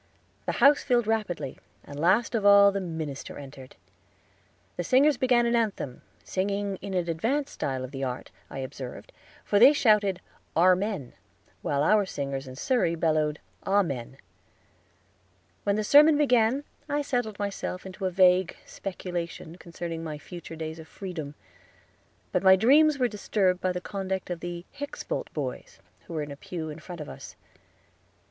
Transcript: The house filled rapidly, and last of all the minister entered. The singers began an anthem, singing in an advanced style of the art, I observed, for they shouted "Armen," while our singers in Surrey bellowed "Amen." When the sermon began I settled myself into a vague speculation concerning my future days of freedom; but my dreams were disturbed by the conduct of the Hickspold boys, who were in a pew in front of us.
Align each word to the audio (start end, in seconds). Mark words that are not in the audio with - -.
The 0.47 0.53
house 0.53 0.81
filled 0.81 1.05
rapidly, 1.05 1.59
and 1.83 1.99
last 1.99 2.33
of 2.33 2.43
all 2.43 2.71
the 2.71 2.81
minister 2.81 3.37
entered. 3.37 3.75
The 4.75 4.83
singers 4.83 5.15
began 5.15 5.45
an 5.45 5.55
anthem, 5.55 6.01
singing 6.23 6.77
in 6.77 6.95
an 6.95 7.07
advanced 7.07 7.53
style 7.53 7.83
of 7.83 7.91
the 7.91 8.03
art, 8.03 8.31
I 8.49 8.57
observed, 8.57 9.13
for 9.45 9.59
they 9.59 9.73
shouted 9.73 10.19
"Armen," 10.55 11.13
while 11.61 11.83
our 11.83 12.07
singers 12.07 12.47
in 12.47 12.55
Surrey 12.55 12.95
bellowed 12.95 13.37
"Amen." 13.67 14.17
When 15.65 15.75
the 15.75 15.83
sermon 15.83 16.17
began 16.17 16.63
I 16.89 17.03
settled 17.03 17.37
myself 17.37 17.85
into 17.85 18.07
a 18.07 18.09
vague 18.09 18.55
speculation 18.65 19.55
concerning 19.57 20.03
my 20.03 20.17
future 20.17 20.55
days 20.55 20.79
of 20.79 20.87
freedom; 20.87 21.35
but 22.31 22.41
my 22.41 22.55
dreams 22.55 22.97
were 22.97 23.07
disturbed 23.07 23.61
by 23.61 23.71
the 23.71 23.79
conduct 23.81 24.31
of 24.31 24.39
the 24.39 24.65
Hickspold 24.75 25.31
boys, 25.31 25.77
who 26.07 26.13
were 26.15 26.23
in 26.23 26.31
a 26.31 26.35
pew 26.37 26.71
in 26.71 26.79
front 26.79 27.01
of 27.01 27.07
us. 27.07 27.35